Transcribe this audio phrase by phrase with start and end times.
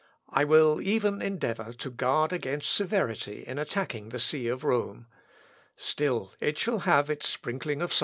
[0.29, 5.05] I will even endeavour to guard against severity in attacking the see of Rome.
[5.77, 7.99] Still it shall have its sprinkling of salt."